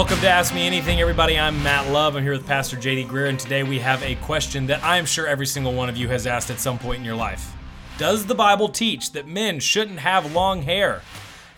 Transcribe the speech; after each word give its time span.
Welcome 0.00 0.20
to 0.20 0.30
Ask 0.30 0.54
Me 0.54 0.66
Anything, 0.66 0.98
everybody. 0.98 1.38
I'm 1.38 1.62
Matt 1.62 1.92
Love. 1.92 2.16
I'm 2.16 2.22
here 2.22 2.32
with 2.32 2.46
Pastor 2.46 2.78
JD 2.78 3.06
Greear, 3.06 3.28
and 3.28 3.38
today 3.38 3.62
we 3.62 3.80
have 3.80 4.02
a 4.02 4.14
question 4.14 4.66
that 4.68 4.82
I'm 4.82 5.04
sure 5.04 5.26
every 5.26 5.44
single 5.44 5.74
one 5.74 5.90
of 5.90 5.98
you 5.98 6.08
has 6.08 6.26
asked 6.26 6.50
at 6.50 6.58
some 6.58 6.78
point 6.78 7.00
in 7.00 7.04
your 7.04 7.16
life. 7.16 7.52
Does 7.98 8.24
the 8.24 8.34
Bible 8.34 8.70
teach 8.70 9.12
that 9.12 9.28
men 9.28 9.60
shouldn't 9.60 9.98
have 9.98 10.32
long 10.32 10.62
hair? 10.62 11.02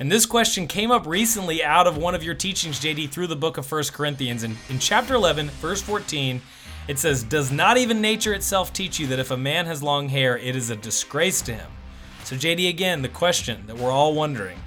And 0.00 0.11
this 0.11 0.26
question 0.26 0.66
came 0.66 0.90
up 0.90 1.07
recently 1.07 1.62
out 1.62 1.86
of 1.86 1.96
one 1.96 2.16
of 2.16 2.25
your 2.25 2.34
teachings, 2.34 2.81
JD, 2.81 3.11
through 3.11 3.29
the 3.29 3.36
book 3.36 3.58
of 3.58 3.70
1 3.70 3.84
Corinthians. 3.93 4.43
And 4.43 4.56
in 4.68 4.81
chapter 4.81 5.14
11, 5.14 5.48
verse 5.48 5.81
14, 5.81 6.43
it 6.89 6.98
says, 6.98 7.22
Does 7.22 7.53
not 7.53 7.79
even 7.79 8.00
nature 8.00 8.34
itself 8.34 8.72
teach 8.72 8.98
you 8.98 9.06
that 9.06 9.20
if 9.20 9.31
a 9.31 9.36
man 9.36 9.67
has 9.67 9.84
long 9.84 10.09
hair, 10.09 10.36
it 10.36 10.56
is 10.56 10.68
a 10.68 10.75
disgrace 10.75 11.43
to 11.43 11.54
him? 11.54 11.70
So, 12.25 12.34
JD, 12.34 12.68
again, 12.68 13.03
the 13.03 13.09
question 13.09 13.68
that 13.68 13.79
we're 13.79 13.93
all 13.93 14.14
wondering 14.14 14.59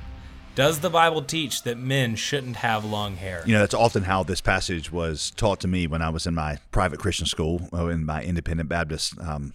does 0.56 0.80
the 0.80 0.90
Bible 0.90 1.22
teach 1.22 1.64
that 1.64 1.78
men 1.78 2.16
shouldn't 2.16 2.56
have 2.58 2.86
long 2.86 3.18
hair? 3.18 3.44
You 3.46 3.54
know, 3.54 3.60
that's 3.60 3.74
often 3.74 4.04
how 4.04 4.24
this 4.24 4.42
passage 4.42 4.92
was 4.92 5.32
taught 5.32 5.60
to 5.60 5.68
me 5.68 5.86
when 5.86 6.02
I 6.02 6.10
was 6.10 6.26
in 6.26 6.34
my 6.34 6.60
private 6.72 7.00
Christian 7.00 7.26
school, 7.26 7.68
uh, 7.74 7.88
in 7.88 8.06
my 8.06 8.24
independent 8.24 8.70
Baptist 8.70 9.20
um, 9.20 9.54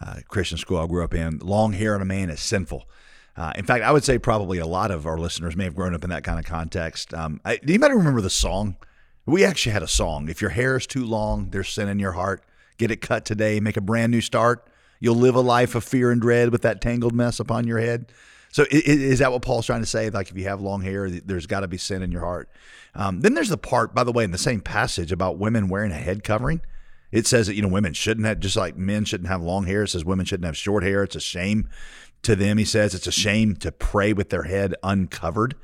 uh, 0.00 0.16
Christian 0.28 0.58
school 0.58 0.78
I 0.78 0.86
grew 0.86 1.04
up 1.04 1.14
in. 1.14 1.38
Long 1.38 1.74
hair 1.74 1.94
on 1.94 2.02
a 2.02 2.06
man 2.06 2.30
is 2.30 2.40
sinful. 2.40 2.88
Uh, 3.36 3.52
in 3.56 3.64
fact, 3.64 3.84
I 3.84 3.92
would 3.92 4.04
say 4.04 4.18
probably 4.18 4.58
a 4.58 4.66
lot 4.66 4.90
of 4.90 5.06
our 5.06 5.18
listeners 5.18 5.54
may 5.54 5.64
have 5.64 5.74
grown 5.74 5.94
up 5.94 6.04
in 6.04 6.10
that 6.10 6.24
kind 6.24 6.38
of 6.38 6.44
context. 6.44 7.14
Um, 7.14 7.40
I, 7.44 7.56
do 7.56 7.72
anybody 7.72 7.94
remember 7.94 8.20
the 8.20 8.30
song? 8.30 8.76
We 9.24 9.44
actually 9.44 9.72
had 9.72 9.82
a 9.82 9.88
song. 9.88 10.28
If 10.28 10.40
your 10.40 10.50
hair 10.50 10.76
is 10.76 10.86
too 10.86 11.04
long, 11.04 11.50
there's 11.50 11.68
sin 11.68 11.88
in 11.88 11.98
your 11.98 12.12
heart. 12.12 12.42
Get 12.78 12.90
it 12.90 13.00
cut 13.00 13.24
today. 13.24 13.60
Make 13.60 13.76
a 13.76 13.82
brand 13.82 14.10
new 14.10 14.20
start. 14.20 14.66
You'll 14.98 15.16
live 15.16 15.34
a 15.34 15.40
life 15.40 15.74
of 15.74 15.84
fear 15.84 16.10
and 16.10 16.20
dread 16.20 16.50
with 16.50 16.62
that 16.62 16.80
tangled 16.80 17.14
mess 17.14 17.38
upon 17.38 17.66
your 17.66 17.78
head. 17.78 18.12
So 18.52 18.66
is, 18.70 19.18
that 19.18 19.32
what 19.32 19.42
Paul's 19.42 19.66
trying 19.66 19.80
to 19.80 19.86
say? 19.86 20.10
Like 20.10 20.30
if 20.30 20.36
you 20.36 20.44
have 20.44 20.60
long 20.60 20.82
hair, 20.82 21.08
there's 21.10 21.46
got 21.46 21.60
to 21.60 21.68
be 21.68 21.78
sin 21.78 22.02
in 22.02 22.12
your 22.12 22.20
heart. 22.20 22.50
Um, 22.94 23.22
then 23.22 23.32
there's 23.32 23.48
the 23.48 23.56
part, 23.56 23.94
by 23.94 24.04
the 24.04 24.12
way, 24.12 24.24
in 24.24 24.30
the 24.30 24.38
same 24.38 24.60
passage 24.60 25.10
about 25.10 25.38
women 25.38 25.68
wearing 25.68 25.90
a 25.90 25.96
head 25.96 26.22
covering. 26.22 26.60
It 27.10 27.26
says 27.26 27.46
that 27.46 27.54
you 27.54 27.62
know 27.62 27.68
women 27.68 27.94
shouldn't 27.94 28.26
have 28.26 28.40
just 28.40 28.56
like 28.56 28.76
men 28.76 29.06
shouldn't 29.06 29.28
have 29.28 29.42
long 29.42 29.64
hair. 29.64 29.82
It 29.82 29.88
says 29.88 30.04
women 30.04 30.26
shouldn't 30.26 30.46
have 30.46 30.56
short 30.56 30.82
hair. 30.82 31.02
It's 31.02 31.16
a 31.16 31.20
shame 31.20 31.68
to 32.22 32.36
them. 32.36 32.58
He 32.58 32.64
says 32.64 32.94
it's 32.94 33.06
a 33.06 33.12
shame 33.12 33.56
to 33.56 33.72
pray 33.72 34.12
with 34.12 34.28
their 34.28 34.44
head 34.44 34.74
uncovered. 34.82 35.54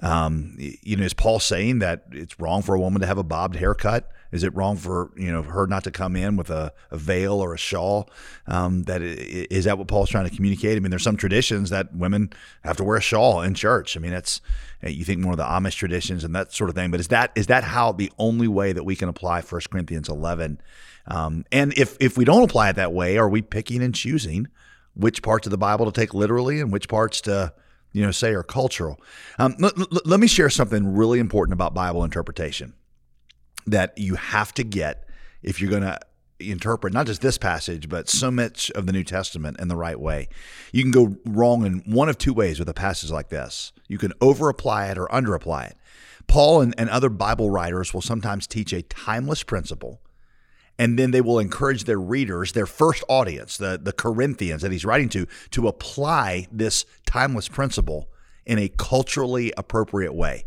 Um, 0.00 0.56
you 0.58 0.96
know, 0.96 1.04
is 1.04 1.14
Paul 1.14 1.40
saying 1.40 1.80
that 1.80 2.04
it's 2.12 2.38
wrong 2.38 2.62
for 2.62 2.74
a 2.74 2.80
woman 2.80 3.00
to 3.00 3.06
have 3.06 3.18
a 3.18 3.24
bobbed 3.24 3.56
haircut? 3.56 4.10
Is 4.30 4.42
it 4.44 4.54
wrong 4.54 4.76
for 4.76 5.10
you 5.16 5.32
know 5.32 5.42
her 5.42 5.66
not 5.66 5.84
to 5.84 5.90
come 5.90 6.14
in 6.14 6.36
with 6.36 6.50
a, 6.50 6.72
a 6.90 6.98
veil 6.98 7.34
or 7.34 7.54
a 7.54 7.58
shawl? 7.58 8.10
Um, 8.46 8.82
that 8.84 9.00
is 9.00 9.64
that 9.64 9.78
what 9.78 9.88
Paul's 9.88 10.10
trying 10.10 10.28
to 10.28 10.34
communicate? 10.34 10.76
I 10.76 10.80
mean, 10.80 10.90
there's 10.90 11.02
some 11.02 11.16
traditions 11.16 11.70
that 11.70 11.94
women 11.94 12.30
have 12.62 12.76
to 12.76 12.84
wear 12.84 12.96
a 12.96 13.00
shawl 13.00 13.40
in 13.40 13.54
church. 13.54 13.96
I 13.96 14.00
mean, 14.00 14.10
that's 14.10 14.40
you 14.82 15.04
think 15.04 15.20
more 15.20 15.32
of 15.32 15.38
the 15.38 15.44
Amish 15.44 15.76
traditions 15.76 16.24
and 16.24 16.34
that 16.34 16.52
sort 16.52 16.68
of 16.68 16.76
thing. 16.76 16.90
But 16.90 17.00
is 17.00 17.08
that 17.08 17.32
is 17.34 17.46
that 17.46 17.64
how 17.64 17.92
the 17.92 18.12
only 18.18 18.48
way 18.48 18.72
that 18.72 18.84
we 18.84 18.96
can 18.96 19.08
apply 19.08 19.40
1 19.40 19.60
Corinthians 19.70 20.08
11? 20.08 20.60
Um, 21.06 21.44
and 21.50 21.72
if 21.78 21.96
if 22.00 22.18
we 22.18 22.24
don't 22.24 22.42
apply 22.42 22.70
it 22.70 22.76
that 22.76 22.92
way, 22.92 23.16
are 23.16 23.28
we 23.28 23.40
picking 23.40 23.82
and 23.82 23.94
choosing 23.94 24.48
which 24.94 25.22
parts 25.22 25.46
of 25.46 25.52
the 25.52 25.58
Bible 25.58 25.90
to 25.90 25.92
take 25.92 26.12
literally 26.12 26.60
and 26.60 26.70
which 26.70 26.88
parts 26.88 27.22
to 27.22 27.54
you 27.92 28.04
know 28.04 28.10
say 28.10 28.34
are 28.34 28.42
cultural? 28.42 29.00
Um, 29.38 29.56
l- 29.62 29.72
l- 29.78 30.00
let 30.04 30.20
me 30.20 30.26
share 30.26 30.50
something 30.50 30.94
really 30.94 31.18
important 31.18 31.54
about 31.54 31.72
Bible 31.72 32.04
interpretation 32.04 32.74
that 33.70 33.96
you 33.96 34.14
have 34.16 34.52
to 34.54 34.64
get 34.64 35.08
if 35.42 35.60
you're 35.60 35.70
going 35.70 35.82
to 35.82 35.98
interpret 36.40 36.92
not 36.92 37.06
just 37.06 37.20
this 37.20 37.38
passage, 37.38 37.88
but 37.88 38.08
so 38.08 38.30
much 38.30 38.70
of 38.72 38.86
the 38.86 38.92
New 38.92 39.04
Testament 39.04 39.58
in 39.58 39.68
the 39.68 39.76
right 39.76 39.98
way. 39.98 40.28
You 40.72 40.82
can 40.82 40.92
go 40.92 41.16
wrong 41.24 41.66
in 41.66 41.80
one 41.80 42.08
of 42.08 42.18
two 42.18 42.32
ways 42.32 42.58
with 42.58 42.68
a 42.68 42.74
passage 42.74 43.10
like 43.10 43.28
this. 43.28 43.72
You 43.88 43.98
can 43.98 44.12
over 44.20 44.48
apply 44.48 44.86
it 44.86 44.98
or 44.98 45.12
under 45.12 45.34
apply 45.34 45.64
it. 45.64 45.76
Paul 46.26 46.60
and, 46.60 46.74
and 46.78 46.90
other 46.90 47.08
Bible 47.08 47.50
writers 47.50 47.92
will 47.92 48.02
sometimes 48.02 48.46
teach 48.46 48.72
a 48.72 48.82
timeless 48.82 49.42
principle, 49.42 50.00
and 50.78 50.98
then 50.98 51.10
they 51.10 51.22
will 51.22 51.38
encourage 51.38 51.84
their 51.84 51.98
readers, 51.98 52.52
their 52.52 52.66
first 52.66 53.02
audience, 53.08 53.56
the, 53.56 53.80
the 53.82 53.92
Corinthians 53.92 54.62
that 54.62 54.70
he's 54.70 54.84
writing 54.84 55.08
to, 55.08 55.26
to 55.50 55.66
apply 55.66 56.46
this 56.52 56.84
timeless 57.06 57.48
principle 57.48 58.10
in 58.46 58.58
a 58.58 58.68
culturally 58.68 59.52
appropriate 59.56 60.14
way. 60.14 60.44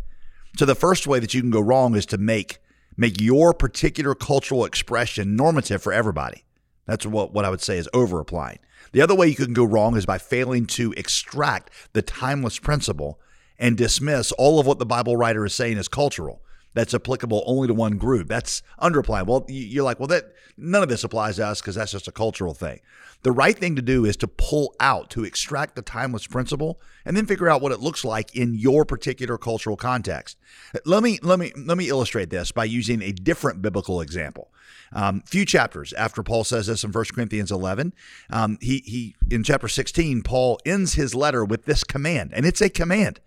So 0.58 0.66
the 0.66 0.76
first 0.76 1.08
way 1.08 1.20
that 1.20 1.34
you 1.34 1.42
can 1.42 1.52
go 1.52 1.62
wrong 1.62 1.96
is 1.96 2.06
to 2.08 2.18
make 2.18 2.60
make 2.98 3.22
your 3.22 3.54
particular 3.54 4.16
cultural 4.16 4.66
expression 4.66 5.36
normative 5.36 5.82
for 5.82 5.94
everybody. 5.94 6.46
That's 6.86 7.06
what, 7.06 7.34
what 7.34 7.46
I 7.46 7.50
would 7.50 7.62
say 7.62 7.78
is 7.78 7.90
over 7.94 8.20
applying. 8.20 8.60
The 8.92 9.02
other 9.02 9.16
way 9.16 9.28
you 9.28 9.36
can 9.36 9.54
go 9.54 9.64
wrong 9.64 9.96
is 9.96 10.06
by 10.06 10.18
failing 10.18 10.66
to 10.68 10.94
extract 10.98 11.72
the 11.94 12.02
timeless 12.02 12.60
principle 12.60 13.20
and 13.58 13.78
dismiss 13.78 14.32
all 14.34 14.60
of 14.60 14.66
what 14.66 14.80
the 14.80 14.86
Bible 14.86 15.16
writer 15.16 15.46
is 15.46 15.54
saying 15.54 15.78
as 15.78 15.88
cultural. 15.88 16.42
That's 16.74 16.94
applicable 16.94 17.44
only 17.46 17.68
to 17.68 17.74
one 17.74 17.98
group. 17.98 18.28
That's 18.28 18.64
under 18.80 19.00
applying. 19.00 19.26
Well, 19.26 19.46
you're 19.50 19.84
like, 19.84 20.00
well, 20.00 20.08
that 20.08 20.34
none 20.58 20.84
of 20.84 20.90
this 20.90 21.04
applies 21.04 21.36
to 21.36 21.46
us 21.46 21.62
because 21.62 21.76
that's 21.76 21.92
just 21.92 22.08
a 22.08 22.12
cultural 22.12 22.54
thing. 22.54 22.80
The 23.24 23.32
right 23.32 23.58
thing 23.58 23.76
to 23.76 23.82
do 23.82 24.06
is 24.06 24.18
to 24.18 24.28
pull 24.28 24.74
out, 24.80 25.10
to 25.12 25.24
extract 25.24 25.76
the 25.76 25.82
timeless 25.82 26.26
principle, 26.26 26.82
and 27.06 27.16
then 27.16 27.26
figure 27.26 27.50
out 27.50 27.62
what 27.62 27.72
it 27.72 27.80
looks 27.80 28.04
like 28.04 28.36
in 28.36 28.56
your 28.56 28.84
particular 28.86 29.38
cultural 29.38 29.76
context. 29.76 30.38
Let 30.86 31.04
me 31.04 31.20
let 31.22 31.40
me 31.40 31.52
let 31.56 31.78
me 31.78 31.90
illustrate 31.90 32.30
this 32.30 32.52
by 32.52 32.66
using 32.66 33.02
a 33.02 33.12
different 33.12 33.62
biblical 33.62 34.02
example. 34.02 34.52
Um, 34.94 35.22
few 35.26 35.46
chapters 35.46 35.94
after 35.94 36.24
Paul 36.24 36.44
says 36.44 36.68
this 36.68 36.84
in 36.84 36.92
1 36.92 37.06
Corinthians 37.14 37.52
11, 37.52 37.94
um, 38.30 38.58
he 38.60 38.82
he 38.86 39.16
in 39.30 39.44
chapter 39.44 39.68
16, 39.68 40.24
Paul 40.24 40.60
ends 40.66 40.94
his 40.94 41.14
letter 41.14 41.46
with 41.46 41.66
this 41.66 41.84
command, 41.84 42.32
and 42.34 42.46
it's 42.46 42.62
a 42.62 42.70
command: 42.70 43.20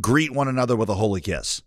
greet 0.00 0.32
one 0.32 0.48
another 0.48 0.76
with 0.76 0.88
a 0.88 0.94
holy 0.94 1.20
kiss. 1.20 1.62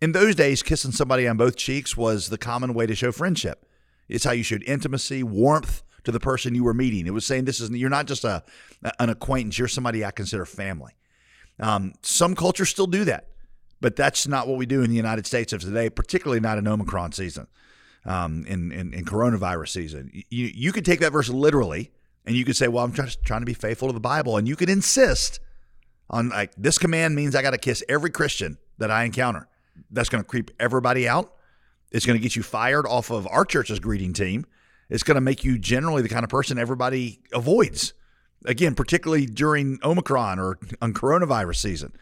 In 0.00 0.12
those 0.12 0.34
days, 0.34 0.62
kissing 0.62 0.92
somebody 0.92 1.28
on 1.28 1.36
both 1.36 1.56
cheeks 1.56 1.96
was 1.96 2.28
the 2.28 2.38
common 2.38 2.72
way 2.72 2.86
to 2.86 2.94
show 2.94 3.12
friendship. 3.12 3.66
It's 4.08 4.24
how 4.24 4.32
you 4.32 4.42
showed 4.42 4.62
intimacy, 4.64 5.22
warmth, 5.22 5.82
to 6.04 6.12
the 6.12 6.20
person 6.20 6.54
you 6.54 6.64
were 6.64 6.74
meeting. 6.74 7.06
It 7.06 7.12
was 7.12 7.26
saying 7.26 7.44
this 7.44 7.60
is 7.60 7.70
you're 7.70 7.90
not 7.90 8.06
just 8.06 8.24
a 8.24 8.42
an 8.98 9.10
acquaintance. 9.10 9.58
You're 9.58 9.68
somebody 9.68 10.04
I 10.04 10.10
consider 10.10 10.46
family. 10.46 10.92
Um, 11.58 11.92
some 12.02 12.34
cultures 12.34 12.70
still 12.70 12.86
do 12.86 13.04
that, 13.04 13.28
but 13.82 13.96
that's 13.96 14.26
not 14.26 14.48
what 14.48 14.56
we 14.56 14.64
do 14.64 14.82
in 14.82 14.88
the 14.88 14.96
United 14.96 15.26
States 15.26 15.52
of 15.52 15.60
today, 15.60 15.90
particularly 15.90 16.40
not 16.40 16.56
in 16.56 16.66
Omicron 16.66 17.12
season, 17.12 17.46
um, 18.06 18.46
in, 18.46 18.72
in, 18.72 18.94
in 18.94 19.04
coronavirus 19.04 19.68
season. 19.68 20.10
You 20.30 20.46
you 20.46 20.72
could 20.72 20.86
take 20.86 21.00
that 21.00 21.12
verse 21.12 21.28
literally, 21.28 21.92
and 22.24 22.34
you 22.34 22.46
could 22.46 22.56
say, 22.56 22.68
"Well, 22.68 22.84
I'm 22.84 22.94
just 22.94 23.22
trying 23.22 23.42
to 23.42 23.46
be 23.46 23.54
faithful 23.54 23.88
to 23.88 23.94
the 23.94 24.00
Bible," 24.00 24.38
and 24.38 24.48
you 24.48 24.56
could 24.56 24.70
insist 24.70 25.40
on 26.08 26.30
like 26.30 26.52
this 26.56 26.78
command 26.78 27.14
means 27.14 27.36
I 27.36 27.42
got 27.42 27.50
to 27.50 27.58
kiss 27.58 27.84
every 27.86 28.10
Christian 28.10 28.56
that 28.78 28.90
I 28.90 29.04
encounter. 29.04 29.46
That's 29.90 30.08
going 30.08 30.22
to 30.22 30.28
creep 30.28 30.50
everybody 30.60 31.08
out. 31.08 31.32
It's 31.90 32.06
going 32.06 32.18
to 32.18 32.22
get 32.22 32.36
you 32.36 32.42
fired 32.42 32.86
off 32.86 33.10
of 33.10 33.26
our 33.26 33.44
church's 33.44 33.80
greeting 33.80 34.12
team 34.12 34.46
it's 34.90 35.04
going 35.04 35.14
to 35.14 35.20
make 35.20 35.44
you 35.44 35.58
generally 35.58 36.02
the 36.02 36.08
kind 36.08 36.24
of 36.24 36.30
person 36.30 36.58
everybody 36.58 37.20
avoids. 37.32 37.94
Again, 38.44 38.74
particularly 38.74 39.26
during 39.26 39.78
Omicron 39.84 40.38
or 40.38 40.58
on 40.82 40.92
coronavirus 40.92 41.56
season. 41.56 41.92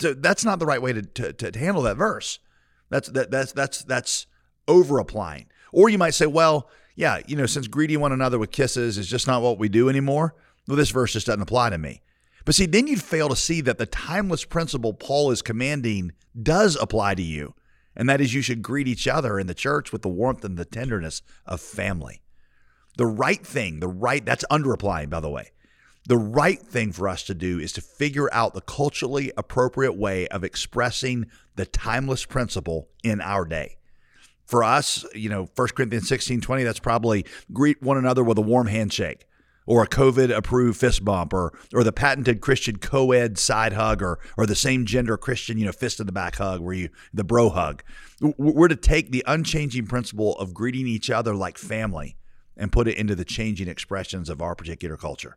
So 0.00 0.12
that's 0.14 0.44
not 0.44 0.58
the 0.58 0.66
right 0.66 0.82
way 0.82 0.92
to, 0.92 1.02
to, 1.02 1.32
to 1.32 1.58
handle 1.58 1.82
that 1.82 1.96
verse. 1.96 2.40
That's 2.90 3.08
that, 3.10 3.30
that's 3.30 3.52
that's 3.52 3.84
that's 3.84 4.26
over 4.66 4.98
applying. 4.98 5.46
Or 5.70 5.88
you 5.88 5.98
might 5.98 6.14
say, 6.14 6.26
well, 6.26 6.68
yeah, 6.96 7.20
you 7.26 7.36
know, 7.36 7.46
since 7.46 7.68
greeting 7.68 8.00
one 8.00 8.12
another 8.12 8.38
with 8.38 8.50
kisses 8.50 8.98
is 8.98 9.08
just 9.08 9.26
not 9.26 9.42
what 9.42 9.58
we 9.58 9.68
do 9.68 9.88
anymore, 9.88 10.34
well, 10.66 10.76
this 10.76 10.90
verse 10.90 11.12
just 11.12 11.26
doesn't 11.26 11.40
apply 11.40 11.70
to 11.70 11.78
me. 11.78 12.02
But 12.44 12.54
see, 12.54 12.66
then 12.66 12.86
you'd 12.86 13.02
fail 13.02 13.28
to 13.28 13.36
see 13.36 13.60
that 13.62 13.78
the 13.78 13.86
timeless 13.86 14.44
principle 14.44 14.94
Paul 14.94 15.30
is 15.30 15.42
commanding 15.42 16.12
does 16.40 16.76
apply 16.80 17.14
to 17.14 17.22
you, 17.22 17.54
and 17.94 18.08
that 18.08 18.20
is 18.20 18.34
you 18.34 18.42
should 18.42 18.62
greet 18.62 18.88
each 18.88 19.06
other 19.06 19.38
in 19.38 19.46
the 19.46 19.54
church 19.54 19.92
with 19.92 20.02
the 20.02 20.08
warmth 20.08 20.44
and 20.44 20.56
the 20.56 20.64
tenderness 20.64 21.22
of 21.46 21.60
family. 21.60 22.22
The 22.96 23.06
right 23.06 23.44
thing, 23.44 23.80
the 23.80 23.88
right, 23.88 24.24
that's 24.24 24.44
under 24.50 24.72
applying, 24.72 25.08
by 25.08 25.20
the 25.20 25.30
way. 25.30 25.52
The 26.08 26.16
right 26.16 26.60
thing 26.60 26.92
for 26.92 27.08
us 27.08 27.22
to 27.24 27.34
do 27.34 27.60
is 27.60 27.72
to 27.74 27.80
figure 27.80 28.28
out 28.32 28.54
the 28.54 28.60
culturally 28.60 29.32
appropriate 29.36 29.96
way 29.96 30.26
of 30.28 30.42
expressing 30.42 31.26
the 31.54 31.64
timeless 31.64 32.24
principle 32.24 32.88
in 33.04 33.20
our 33.20 33.44
day. 33.44 33.76
For 34.44 34.64
us, 34.64 35.04
you 35.14 35.28
know, 35.28 35.48
1 35.54 35.68
Corinthians 35.68 36.08
16 36.08 36.40
20, 36.40 36.64
that's 36.64 36.80
probably 36.80 37.24
greet 37.52 37.80
one 37.80 37.98
another 37.98 38.24
with 38.24 38.36
a 38.36 38.42
warm 38.42 38.66
handshake 38.66 39.26
or 39.66 39.82
a 39.82 39.88
COVID 39.88 40.34
approved 40.34 40.78
fist 40.78 41.04
bump 41.04 41.32
or 41.32 41.52
or 41.72 41.84
the 41.84 41.92
patented 41.92 42.40
Christian 42.40 42.76
co 42.76 43.12
ed 43.12 43.38
side 43.38 43.72
hug 43.72 44.02
or 44.02 44.18
or 44.36 44.46
the 44.46 44.54
same 44.54 44.86
gender 44.86 45.16
Christian, 45.16 45.58
you 45.58 45.66
know, 45.66 45.72
fist 45.72 46.00
in 46.00 46.06
the 46.06 46.12
back 46.12 46.36
hug 46.36 46.60
where 46.60 46.74
you 46.74 46.88
the 47.12 47.24
bro 47.24 47.50
hug. 47.50 47.82
We're 48.20 48.68
to 48.68 48.76
take 48.76 49.10
the 49.10 49.24
unchanging 49.26 49.86
principle 49.86 50.38
of 50.38 50.54
greeting 50.54 50.86
each 50.86 51.10
other 51.10 51.34
like 51.34 51.58
family 51.58 52.16
and 52.56 52.72
put 52.72 52.88
it 52.88 52.96
into 52.96 53.14
the 53.14 53.24
changing 53.24 53.68
expressions 53.68 54.28
of 54.28 54.42
our 54.42 54.54
particular 54.54 54.96
culture. 54.96 55.36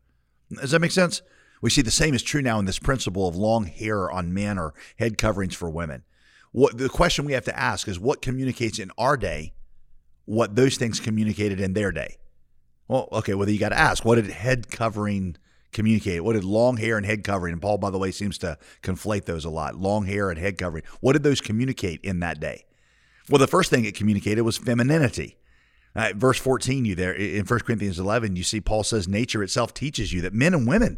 Does 0.52 0.72
that 0.72 0.80
make 0.80 0.92
sense? 0.92 1.22
We 1.62 1.70
see 1.70 1.82
the 1.82 1.92
same 1.92 2.14
is 2.14 2.22
true 2.22 2.42
now 2.42 2.60
in 2.60 2.66
this 2.66 2.80
principle 2.80 3.28
of 3.28 3.36
long 3.36 3.66
hair 3.66 4.12
on 4.12 4.34
men 4.34 4.60
or 4.60 4.74
head 5.00 5.18
coverings 5.18 5.56
for 5.56 5.70
women. 5.70 6.04
What 6.52 6.78
the 6.78 6.90
question 6.90 7.26
we 7.26 7.34
have 7.34 7.46
to 7.46 7.60
ask 7.60 7.88
is 7.88 8.00
what 8.00 8.22
communicates 8.22 8.80
in 8.80 8.92
our 8.98 9.18
day 9.18 9.54
what 10.26 10.56
those 10.56 10.78
things 10.78 11.00
communicated 11.00 11.60
in 11.60 11.74
their 11.74 11.92
day? 11.92 12.18
Well, 12.88 13.08
okay, 13.12 13.34
well, 13.34 13.50
you 13.50 13.60
got 13.60 13.70
to 13.70 13.80
ask 13.80 14.06
what 14.06 14.16
did 14.16 14.28
head 14.28 14.70
covering 14.70 15.38
communicate? 15.72 16.24
What 16.24 16.34
did 16.34 16.44
long 16.44 16.78
hair 16.78 16.98
and 16.98 17.06
head 17.06 17.24
covering, 17.24 17.54
and 17.54 17.62
Paul, 17.62 17.78
by 17.78 17.90
the 17.90 17.98
way, 17.98 18.12
seems 18.12 18.38
to 18.40 18.58
conflate 18.82 19.26
those 19.26 19.46
a 19.46 19.50
lot 19.50 19.76
long 19.76 20.06
hair 20.06 20.30
and 20.30 20.40
head 20.40 20.58
covering. 20.58 20.84
What 21.02 21.14
did 21.14 21.24
those 21.24 21.42
communicate 21.42 22.02
in 22.02 22.20
that 22.22 22.40
day? 22.40 22.66
Well, 23.30 23.40
the 23.40 23.48
first 23.48 23.70
thing 23.70 23.86
it 23.86 23.96
communicated 23.96 24.42
was 24.42 24.58
femininity. 24.58 25.38
Uh, 25.96 26.12
verse 26.16 26.38
14, 26.38 26.86
you 26.86 26.94
there 26.94 27.14
in 27.14 27.46
1 27.46 27.60
Corinthians 27.62 28.00
11, 28.00 28.36
you 28.36 28.44
see 28.44 28.60
Paul 28.60 28.84
says 28.84 29.08
nature 29.08 29.42
itself 29.42 29.74
teaches 29.74 30.12
you 30.12 30.22
that 30.22 30.34
men 30.34 30.54
and 30.54 30.68
women, 30.68 30.98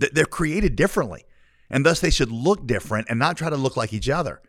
that 0.00 0.14
they're 0.14 0.26
created 0.26 0.76
differently, 0.76 1.24
and 1.70 1.86
thus 1.86 2.00
they 2.00 2.10
should 2.10 2.32
look 2.32 2.66
different 2.66 3.06
and 3.08 3.18
not 3.18 3.36
try 3.36 3.48
to 3.48 3.56
look 3.56 3.76
like 3.76 3.92
each 3.92 4.08
other. 4.08 4.42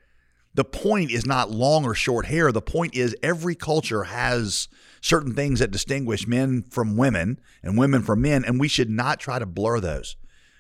The 0.56 0.66
point 0.66 1.12
is 1.12 1.26
not 1.26 1.52
long 1.52 1.86
or 1.86 1.94
short 1.94 2.26
hair. 2.26 2.52
The 2.52 2.62
point 2.62 2.96
is 2.96 3.16
every 3.22 3.56
culture 3.56 4.06
has 4.06 4.70
certain 5.02 5.34
things 5.34 5.60
that 5.60 5.70
distinguish 5.70 6.26
men 6.26 6.64
from 6.64 6.98
women 6.98 7.40
and 7.62 7.78
women 7.78 8.02
from 8.02 8.22
men, 8.22 8.44
and 8.46 8.60
we 8.60 8.68
should 8.68 8.90
not 8.90 9.20
try 9.20 9.38
to 9.38 9.46
blur 9.46 9.80
those. 9.80 10.16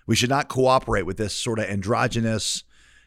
We 0.06 0.16
should 0.16 0.30
not 0.30 0.50
cooperate 0.50 1.04
with 1.04 1.18
this 1.18 1.34
sort 1.34 1.60
of 1.60 1.66
androgynous, 1.66 2.64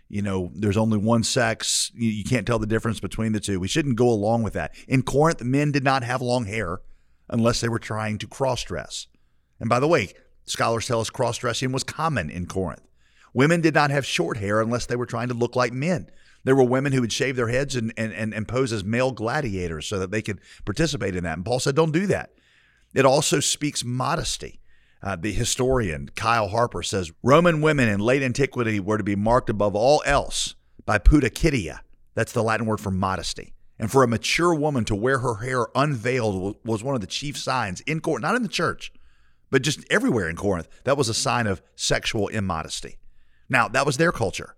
you 0.09 0.23
know, 0.23 0.51
there's 0.55 0.79
only 0.79 0.99
one 0.99 1.23
sex. 1.23 1.93
You, 1.95 2.09
you 2.09 2.25
can't 2.25 2.47
tell 2.47 2.59
the 2.59 2.67
difference 2.67 2.99
between 2.99 3.33
the 3.33 3.41
two. 3.41 3.61
We 3.61 3.69
shouldn't 3.69 3.97
go 3.97 4.09
along 4.09 4.43
with 4.43 4.55
that. 4.55 4.75
In 4.89 5.03
Corinth, 5.03 5.43
men 5.43 5.71
did 5.71 5.85
not 5.85 6.03
have 6.03 6.23
long 6.23 6.47
hair 6.47 6.81
unless 7.29 7.61
they 7.61 7.69
were 7.69 7.79
trying 7.79 8.17
to 8.19 8.27
cross 8.27 8.65
dress. 8.65 9.07
And 9.61 9.69
by 9.69 9.79
the 9.79 9.89
way, 9.89 10.15
scholars 10.47 10.87
tell 10.87 11.01
us 11.01 11.11
cross 11.11 11.37
dressing 11.37 11.73
was 11.73 11.85
common 11.85 12.31
in 12.31 12.47
Corinth. 12.47 12.83
Women 13.35 13.61
did 13.61 13.75
not 13.75 13.91
have 13.91 14.07
short 14.07 14.39
hair 14.39 14.63
unless 14.63 14.87
they 14.87 14.97
were 14.97 15.07
trying 15.07 15.29
to 15.29 15.35
look 15.35 15.55
like 15.55 15.73
men. 15.75 16.11
There 16.49 16.57
were 16.57 16.65
women 16.65 16.95
who 16.95 17.03
would 17.03 17.13
shave 17.13 17.37
their 17.37 17.49
heads 17.49 17.77
and, 17.77 17.93
and, 17.99 18.11
and, 18.11 18.33
and 18.33 18.49
pose 18.49 18.73
as 18.73 18.83
male 18.83 19.13
gladiators 19.13 19.87
so 19.87 19.99
that 19.99 20.11
they 20.11 20.23
could 20.23 20.41
participate 20.65 21.15
in 21.15 21.25
that. 21.25 21.37
And 21.37 21.45
Paul 21.45 21.61
said, 21.61 21.77
don't 21.77 21.93
do 21.93 22.07
that. 22.07 22.31
It 22.95 23.05
also 23.05 23.39
speaks 23.39 23.85
modesty. 23.85 24.59
Uh, 25.03 25.15
the 25.15 25.33
historian 25.33 26.09
Kyle 26.17 26.49
Harper 26.49 26.83
says 26.83 27.13
Roman 27.23 27.61
women 27.61 27.91
in 27.91 28.01
late 28.01 28.23
antiquity 28.23 28.81
were 28.81 28.97
to 28.97 29.05
be 29.05 29.15
marked 29.15 29.51
above 29.51 29.77
all 29.77 30.03
else 30.07 30.55
by 30.87 30.99
pudicitia. 30.99 31.81
That's 32.15 32.33
the 32.33 32.43
Latin 32.43 32.65
word 32.65 32.81
for 32.81 32.91
modesty. 32.91 33.53
And 33.79 33.93
for 33.93 34.03
a 34.03 34.09
mature 34.09 34.55
woman 34.55 34.87
to 34.87 34.95
wear 34.95 35.19
her 35.19 35.35
hair 35.35 35.67
unveiled 35.75 36.57
was 36.65 36.83
one 36.83 36.95
of 36.95 37.03
the 37.03 37.07
chief 37.07 37.37
signs 37.37 37.83
in 37.83 38.01
court, 38.01 38.23
not 38.23 38.37
in 38.37 38.43
the 38.43 38.49
church, 38.49 38.91
but 39.51 39.61
just 39.61 39.85
everywhere 39.91 40.31
in 40.31 40.37
Corinth. 40.37 40.71
That 40.85 40.97
was 40.97 41.11
a 41.11 41.15
sign 41.15 41.47
of 41.47 41.61
sexual 41.77 42.29
immodesty. 42.29 42.97
Now, 43.51 43.69
that 43.69 43.85
was 43.85 43.99
their 43.99 44.13
culture. 44.13 44.55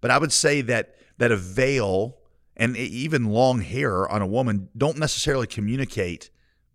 But 0.00 0.10
I 0.10 0.18
would 0.18 0.32
say 0.32 0.60
that 0.62 0.96
that 1.20 1.30
a 1.30 1.36
veil 1.36 2.16
and 2.56 2.76
even 2.78 3.26
long 3.26 3.60
hair 3.60 4.08
on 4.08 4.22
a 4.22 4.26
woman 4.26 4.70
don't 4.74 4.96
necessarily 4.96 5.46
communicate 5.46 6.30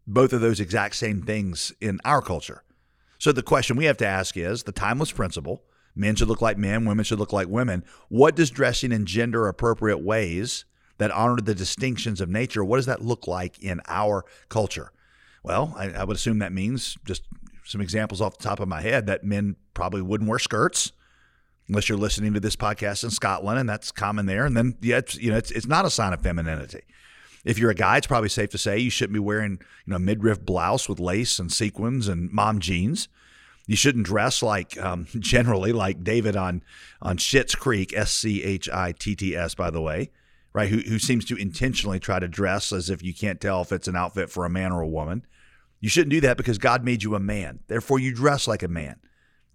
both 0.05 0.33
of 0.33 0.39
those 0.39 0.59
exact 0.59 0.95
same 0.95 1.23
things 1.23 1.73
in 1.81 1.99
our 2.05 2.21
culture. 2.21 2.63
So 3.17 3.31
the 3.31 3.41
question 3.41 3.75
we 3.75 3.85
have 3.85 3.97
to 3.97 4.07
ask 4.07 4.37
is 4.37 4.63
the 4.63 4.71
timeless 4.71 5.11
principle 5.11 5.63
men 5.95 6.15
should 6.15 6.27
look 6.27 6.43
like 6.43 6.59
men, 6.59 6.85
women 6.85 7.03
should 7.03 7.17
look 7.17 7.33
like 7.33 7.47
women. 7.47 7.83
What 8.09 8.35
does 8.35 8.51
dressing 8.51 8.91
in 8.91 9.07
gender 9.07 9.47
appropriate 9.47 10.03
ways 10.03 10.65
that 10.99 11.09
honor 11.09 11.41
the 11.41 11.55
distinctions 11.55 12.21
of 12.21 12.29
nature, 12.29 12.63
what 12.63 12.77
does 12.77 12.85
that 12.85 13.01
look 13.01 13.27
like 13.27 13.57
in 13.63 13.81
our 13.87 14.25
culture? 14.47 14.91
Well, 15.41 15.73
I, 15.75 15.89
I 15.89 16.03
would 16.03 16.17
assume 16.17 16.37
that 16.39 16.53
means 16.53 16.97
just 17.03 17.23
some 17.63 17.81
examples 17.81 18.21
off 18.21 18.37
the 18.37 18.43
top 18.43 18.59
of 18.59 18.67
my 18.67 18.81
head 18.81 19.07
that 19.07 19.23
men 19.23 19.55
probably 19.73 20.03
wouldn't 20.03 20.29
wear 20.29 20.37
skirts 20.37 20.91
unless 21.67 21.89
you're 21.89 21.97
listening 21.97 22.33
to 22.33 22.39
this 22.39 22.55
podcast 22.55 23.03
in 23.03 23.09
Scotland, 23.09 23.59
and 23.59 23.67
that's 23.67 23.91
common 23.91 24.25
there. 24.25 24.45
And 24.45 24.55
then, 24.55 24.75
yeah, 24.81 24.97
it's, 24.97 25.15
you 25.15 25.31
know, 25.31 25.37
it's, 25.37 25.51
it's 25.51 25.65
not 25.65 25.85
a 25.85 25.89
sign 25.89 26.13
of 26.13 26.21
femininity. 26.21 26.81
If 27.43 27.59
you're 27.59 27.71
a 27.71 27.75
guy, 27.75 27.97
it's 27.97 28.07
probably 28.07 28.29
safe 28.29 28.49
to 28.51 28.57
say 28.57 28.79
you 28.79 28.89
shouldn't 28.89 29.13
be 29.13 29.19
wearing, 29.19 29.59
you 29.85 29.93
know, 29.93 29.99
midriff 29.99 30.43
blouse 30.43 30.89
with 30.89 30.99
lace 30.99 31.39
and 31.39 31.51
sequins 31.51 32.07
and 32.07 32.31
mom 32.31 32.59
jeans. 32.59 33.07
You 33.67 33.75
shouldn't 33.75 34.05
dress 34.05 34.43
like, 34.43 34.77
um, 34.77 35.07
generally, 35.19 35.71
like 35.71 36.03
David 36.03 36.35
on 36.35 36.63
on 37.01 37.17
Schitt's 37.17 37.55
Creek, 37.55 37.93
S 37.95 38.11
C 38.11 38.43
H 38.43 38.69
I 38.69 38.91
T 38.91 39.15
T 39.15 39.35
S, 39.35 39.55
by 39.55 39.69
the 39.69 39.81
way, 39.81 40.11
right? 40.53 40.69
Who 40.69 40.79
who 40.79 40.99
seems 40.99 41.25
to 41.25 41.35
intentionally 41.35 41.99
try 41.99 42.19
to 42.19 42.27
dress 42.27 42.71
as 42.71 42.89
if 42.89 43.03
you 43.03 43.13
can't 43.13 43.39
tell 43.41 43.61
if 43.61 43.71
it's 43.71 43.87
an 43.87 43.95
outfit 43.95 44.29
for 44.29 44.45
a 44.45 44.49
man 44.49 44.71
or 44.71 44.81
a 44.81 44.87
woman. 44.87 45.25
You 45.79 45.89
shouldn't 45.89 46.11
do 46.11 46.21
that 46.21 46.37
because 46.37 46.57
God 46.57 46.83
made 46.83 47.03
you 47.03 47.13
a 47.13 47.19
man. 47.19 47.59
Therefore, 47.67 47.99
you 47.99 48.13
dress 48.13 48.47
like 48.47 48.63
a 48.63 48.67
man. 48.67 48.99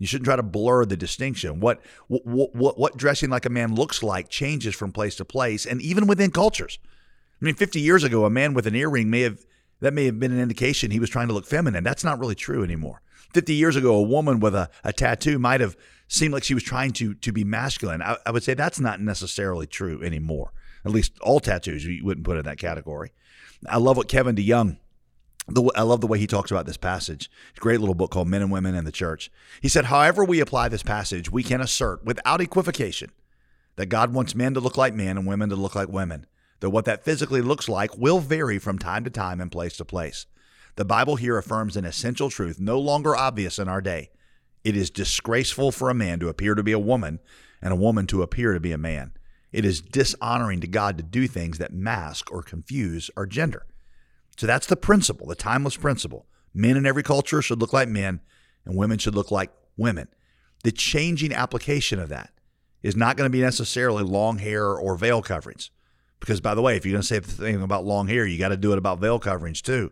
You 0.01 0.07
shouldn't 0.07 0.25
try 0.25 0.37
to 0.37 0.43
blur 0.43 0.87
the 0.87 0.97
distinction. 0.97 1.61
What, 1.61 1.81
what 2.09 2.57
what 2.57 2.79
what 2.79 2.97
dressing 2.97 3.29
like 3.29 3.45
a 3.45 3.51
man 3.51 3.75
looks 3.75 4.03
like 4.03 4.31
changes 4.31 4.75
from 4.75 4.93
place 4.93 5.15
to 5.17 5.27
place 5.27 5.67
and 5.67 5.81
even 5.83 6.07
within 6.07 6.31
cultures. 6.31 6.79
I 7.41 7.45
mean, 7.45 7.55
50 7.55 7.81
years 7.81 8.03
ago, 8.03 8.25
a 8.25 8.31
man 8.31 8.55
with 8.55 8.67
an 8.67 8.75
earring 8.75 9.11
may 9.11 9.21
have 9.21 9.45
that 9.81 9.93
may 9.93 10.07
have 10.07 10.19
been 10.19 10.33
an 10.33 10.41
indication 10.41 10.91
he 10.91 10.99
was 10.99 11.11
trying 11.11 11.29
to 11.29 11.35
look 11.35 11.47
feminine. 11.47 11.85
That's 11.85 12.03
not 12.03 12.19
really 12.19 12.35
true 12.35 12.65
anymore. 12.65 13.03
50 13.35 13.55
years 13.55 13.77
ago, 13.77 13.95
a 13.95 14.03
woman 14.03 14.41
with 14.41 14.55
a, 14.55 14.71
a 14.85 14.93
tattoo 14.93 15.39
might 15.39 15.61
have 15.61 15.77
seemed 16.09 16.33
like 16.33 16.45
she 16.45 16.55
was 16.55 16.63
trying 16.63 16.93
to 16.95 17.13
to 17.13 17.31
be 17.31 17.45
masculine. 17.45 18.01
I, 18.01 18.17
I 18.25 18.31
would 18.31 18.43
say 18.43 18.55
that's 18.55 18.81
not 18.81 19.03
necessarily 19.03 19.67
true 19.67 20.03
anymore. 20.03 20.55
At 20.83 20.93
least 20.93 21.13
all 21.21 21.41
tattoos 21.41 21.85
you 21.85 22.03
wouldn't 22.03 22.25
put 22.25 22.39
in 22.39 22.45
that 22.47 22.57
category. 22.59 23.13
I 23.69 23.77
love 23.77 23.99
what 23.99 24.09
Kevin 24.09 24.35
DeYoung 24.35 24.79
the, 25.49 25.71
I 25.75 25.83
love 25.83 26.01
the 26.01 26.07
way 26.07 26.19
he 26.19 26.27
talks 26.27 26.51
about 26.51 26.67
this 26.67 26.77
passage. 26.77 27.31
Great 27.59 27.81
little 27.81 27.95
book 27.95 28.11
called 28.11 28.29
Men 28.29 28.43
and 28.43 28.53
Women 28.53 28.75
in 28.75 28.85
the 28.85 28.93
Church. 28.93 29.31
He 29.61 29.69
said, 29.69 29.87
however 29.87 30.25
we 30.25 30.41
apply 30.41 30.69
this 30.69 30.83
passage, 30.83 31.31
we 31.31 31.43
can 31.43 31.61
assert 31.61 32.05
without 32.05 32.41
equivocation 32.41 33.11
that 33.77 33.87
God 33.87 34.13
wants 34.13 34.35
men 34.35 34.55
to 34.55 34.61
look 34.61 34.77
like 34.77 34.95
men 34.95 35.17
and 35.17 35.27
women 35.27 35.49
to 35.49 35.57
look 35.57 35.75
like 35.75 35.89
women. 35.89 36.27
Though 36.61 36.71
what 36.71 36.85
that 36.85 37.05
physically 37.05 37.41
looks 37.41 37.69
like 37.69 37.97
will 37.97 38.19
vary 38.19 38.59
from 38.59 38.79
time 38.79 39.05
to 39.05 39.11
time 39.11 39.41
and 39.41 39.51
place 39.51 39.77
to 39.79 39.85
place. 39.85 40.27
The 40.77 40.85
Bible 40.85 41.17
here 41.17 41.39
affirms 41.39 41.77
an 41.77 41.85
essential 41.85 42.31
truth 42.31 42.61
no 42.61 42.79
longer 42.79 43.17
obvious 43.17 43.59
in 43.59 43.69
our 43.69 43.81
day. 43.81 44.11
It 44.63 44.77
is 44.77 44.91
disgraceful 44.91 45.73
for 45.73 45.89
a 45.89 45.95
man 45.95 46.21
to 46.21 46.29
appear 46.29 46.55
to 46.55 46.63
be 46.63 46.73
a 46.73 46.79
woman 46.79 47.19
and 47.63 47.73
a 47.73 47.77
woman 47.77 48.07
to 48.09 48.23
appear 48.23 48.53
to 48.53 48.61
be 48.61 48.73
a 48.73 48.79
man. 48.79 49.13
It 49.53 49.65
is 49.65 49.81
dishonoring 49.81 50.61
to 50.61 50.67
God 50.67 50.97
to 50.99 51.03
do 51.03 51.27
things 51.27 51.59
that 51.59 51.73
mask 51.73 52.31
or 52.31 52.43
confuse 52.43 53.11
our 53.17 53.27
gender. 53.27 53.67
So 54.37 54.47
that's 54.47 54.67
the 54.67 54.77
principle, 54.77 55.27
the 55.27 55.35
timeless 55.35 55.77
principle. 55.77 56.27
Men 56.55 56.77
in 56.77 56.87
every 56.87 57.03
culture 57.03 57.43
should 57.43 57.61
look 57.61 57.73
like 57.73 57.89
men, 57.89 58.21
and 58.65 58.77
women 58.77 58.99
should 58.99 59.15
look 59.15 59.31
like 59.31 59.51
women. 59.77 60.09
The 60.65 60.73
changing 60.73 61.33
application 61.33 61.99
of 61.99 62.09
that 62.09 62.33
is 62.83 62.97
not 62.97 63.17
going 63.17 63.27
to 63.27 63.33
be 63.33 63.41
necessarily 63.41 64.03
long 64.03 64.39
hair 64.39 64.67
or 64.67 64.97
veil 64.97 65.23
coverings. 65.23 65.71
Because, 66.19 66.41
by 66.41 66.55
the 66.55 66.63
way, 66.63 66.77
if 66.77 66.85
you're 66.85 66.93
going 66.93 67.03
to 67.03 67.07
say 67.07 67.19
the 67.19 67.31
thing 67.31 67.63
about 67.63 67.85
long 67.85 68.09
hair, 68.09 68.27
you 68.27 68.39
got 68.39 68.49
to 68.49 68.57
do 68.57 68.73
it 68.73 68.79
about 68.79 69.01
veil 69.01 69.19
coverings 69.19 69.63
too. 69.63 69.91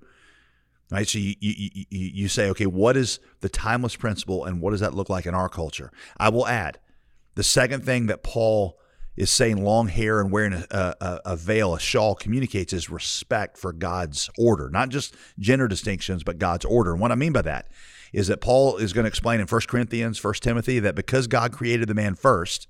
Right? 0.91 1.09
So 1.09 1.19
you, 1.19 1.35
you, 1.41 1.71
you, 1.75 1.87
you 1.91 2.29
say, 2.29 2.49
okay, 2.51 2.67
what 2.67 2.97
is 2.97 3.21
the 3.41 3.49
timeless 3.49 3.97
principle 3.97 4.45
and 4.45 4.61
what 4.61 4.71
does 4.71 4.81
that 4.81 4.95
look 4.95 5.11
like 5.11 5.27
in 5.27 5.35
our 5.35 5.49
culture? 5.49 5.91
I 6.19 6.31
will 6.31 6.47
add 6.47 6.79
the 7.35 7.43
second 7.43 7.85
thing 7.85 8.07
that 8.07 8.23
Paul 8.23 8.79
is 9.19 9.31
saying 9.33 9.65
long 9.65 9.89
hair 9.89 10.21
and 10.21 10.31
wearing 10.31 10.53
a, 10.53 10.67
a, 10.71 11.21
a, 11.25 11.37
veil, 11.37 11.75
a 11.75 11.81
shawl, 11.81 12.15
communicates 12.15 12.71
his 12.71 12.89
respect 12.89 13.59
for 13.59 13.73
God's 13.73 14.31
order, 14.39 14.71
not 14.71 14.91
just 14.91 15.13
gender 15.41 15.67
distinctions, 15.67 16.23
but 16.23 16.39
God's 16.39 16.65
order. 16.65 16.93
And 16.93 17.01
what 17.01 17.11
I 17.11 17.17
mean 17.17 17.33
by 17.33 17.43
that 17.43 17.69
is 18.13 18.29
that 18.29 18.41
Paul 18.41 18.77
is 18.77 18.93
going 18.93 19.05
to 19.05 19.09
explain 19.09 19.41
in 19.41 19.49
1 19.49 19.61
Corinthians, 19.67 20.23
1 20.23 20.35
Timothy, 20.35 20.79
that 20.79 20.95
because 20.95 21.27
God 21.27 21.51
created 21.51 21.89
the 21.89 21.95
man 21.95 22.15
first, 22.15 22.69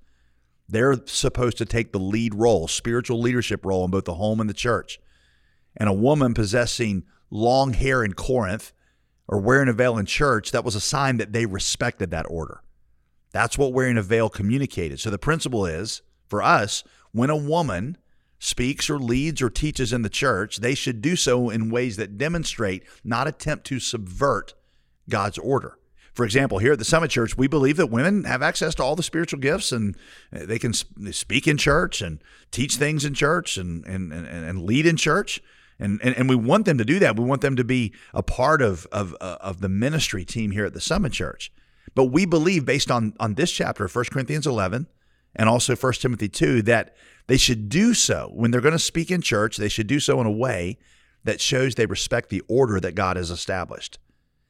they're 0.66 0.96
supposed 1.04 1.58
to 1.58 1.66
take 1.66 1.92
the 1.92 2.00
lead 2.00 2.34
role, 2.34 2.66
spiritual 2.66 3.20
leadership 3.20 3.66
role 3.66 3.84
in 3.84 3.90
both 3.90 4.06
the 4.06 4.14
home 4.14 4.40
and 4.40 4.48
the 4.48 4.54
church. 4.54 4.98
And 5.76 5.86
a 5.86 5.92
woman 5.92 6.32
possessing 6.32 7.04
long 7.30 7.74
hair 7.74 8.02
in 8.02 8.14
Corinth 8.14 8.72
or 9.28 9.38
wearing 9.38 9.68
a 9.68 9.74
veil 9.74 9.98
in 9.98 10.06
church, 10.06 10.50
that 10.52 10.64
was 10.64 10.74
a 10.74 10.80
sign 10.80 11.18
that 11.18 11.34
they 11.34 11.44
respected 11.44 12.10
that 12.10 12.24
order. 12.30 12.62
That's 13.32 13.58
what 13.58 13.74
wearing 13.74 13.98
a 13.98 14.02
veil 14.02 14.30
communicated. 14.30 14.98
So 14.98 15.10
the 15.10 15.18
principle 15.18 15.66
is 15.66 16.00
for 16.28 16.42
us, 16.42 16.84
when 17.12 17.30
a 17.30 17.36
woman 17.36 17.96
speaks 18.38 18.88
or 18.88 18.98
leads 18.98 19.42
or 19.42 19.50
teaches 19.50 19.92
in 19.92 20.02
the 20.02 20.08
church, 20.08 20.58
they 20.58 20.74
should 20.74 21.02
do 21.02 21.16
so 21.16 21.50
in 21.50 21.70
ways 21.70 21.96
that 21.96 22.18
demonstrate, 22.18 22.84
not 23.02 23.26
attempt 23.26 23.66
to 23.66 23.80
subvert 23.80 24.54
God's 25.08 25.38
order. 25.38 25.78
For 26.18 26.24
example, 26.24 26.58
here 26.58 26.72
at 26.72 26.80
the 26.80 26.84
Summit 26.84 27.10
Church, 27.10 27.36
we 27.36 27.46
believe 27.46 27.76
that 27.76 27.90
women 27.90 28.24
have 28.24 28.42
access 28.42 28.74
to 28.76 28.82
all 28.82 28.96
the 28.96 29.04
spiritual 29.04 29.38
gifts 29.38 29.70
and 29.70 29.96
they 30.32 30.58
can 30.58 30.72
speak 30.72 31.46
in 31.46 31.56
church 31.56 32.02
and 32.02 32.22
teach 32.50 32.76
things 32.76 33.04
in 33.04 33.14
church 33.14 33.56
and, 33.56 33.84
and, 33.86 34.12
and, 34.12 34.26
and 34.26 34.62
lead 34.62 34.84
in 34.84 34.96
church. 34.96 35.40
And, 35.78 36.00
and, 36.02 36.16
and 36.16 36.28
we 36.28 36.34
want 36.34 36.64
them 36.64 36.76
to 36.78 36.84
do 36.84 36.98
that. 36.98 37.16
We 37.16 37.24
want 37.24 37.40
them 37.40 37.54
to 37.54 37.62
be 37.62 37.92
a 38.12 38.22
part 38.24 38.62
of, 38.62 38.86
of, 38.90 39.14
uh, 39.20 39.36
of 39.40 39.60
the 39.60 39.68
ministry 39.68 40.24
team 40.24 40.50
here 40.50 40.64
at 40.64 40.74
the 40.74 40.80
Summit 40.80 41.12
Church. 41.12 41.52
But 41.94 42.06
we 42.06 42.26
believe, 42.26 42.64
based 42.64 42.90
on, 42.90 43.14
on 43.20 43.34
this 43.34 43.52
chapter, 43.52 43.86
1 43.86 44.04
Corinthians 44.10 44.46
11, 44.46 44.88
and 45.38 45.48
also 45.48 45.76
1 45.76 45.92
Timothy 45.94 46.28
2 46.28 46.62
that 46.62 46.94
they 47.28 47.36
should 47.36 47.68
do 47.68 47.94
so 47.94 48.30
when 48.34 48.50
they're 48.50 48.60
going 48.60 48.72
to 48.72 48.78
speak 48.78 49.10
in 49.10 49.22
church, 49.22 49.56
they 49.56 49.68
should 49.68 49.86
do 49.86 50.00
so 50.00 50.20
in 50.20 50.26
a 50.26 50.30
way 50.30 50.76
that 51.24 51.40
shows 51.40 51.74
they 51.74 51.86
respect 51.86 52.28
the 52.28 52.42
order 52.48 52.80
that 52.80 52.94
God 52.94 53.16
has 53.16 53.30
established. 53.30 53.98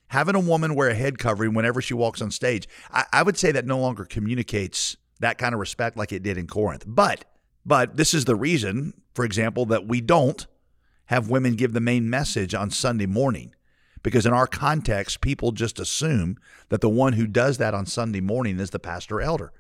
Having 0.09 0.37
a 0.37 0.41
woman 0.41 0.75
wear 0.75 0.89
a 0.89 0.95
head 0.95 1.19
covering 1.19 1.53
whenever 1.53 1.83
she 1.83 1.93
walks 1.93 2.23
on 2.23 2.31
stage, 2.31 2.67
I, 2.91 3.05
I 3.13 3.23
would 3.23 3.37
say 3.37 3.53
that 3.53 3.67
no 3.67 3.79
longer 3.79 4.05
communicates 4.05 4.97
that 5.21 5.37
kind 5.37 5.53
of 5.53 5.61
respect 5.61 5.97
like 5.97 6.13
it 6.13 6.23
did 6.23 6.39
in 6.39 6.47
Corinth. 6.47 6.85
But 6.87 7.25
but 7.67 7.99
this 7.99 8.15
is 8.15 8.25
the 8.25 8.37
reason, 8.37 8.95
for 9.13 9.27
example, 9.27 9.67
that 9.67 9.87
we 9.87 10.01
don't 10.01 10.47
have 11.07 11.29
women 11.29 11.55
give 11.55 11.75
the 11.75 11.81
main 11.81 12.09
message 12.09 12.55
on 12.55 12.71
Sunday 12.71 13.05
morning 13.05 13.55
because 14.03 14.25
in 14.25 14.33
our 14.33 14.47
context, 14.47 15.21
people 15.21 15.53
just 15.53 15.79
assume 15.79 16.39
that 16.71 16.81
the 16.81 16.89
one 16.89 17.15
who 17.15 17.27
does 17.27 17.59
that 17.59 17.75
on 17.75 17.85
Sunday 17.85 18.21
morning 18.21 18.59
is 18.59 18.71
the 18.71 18.79
pastor 18.79 19.21
elder. 19.21 19.53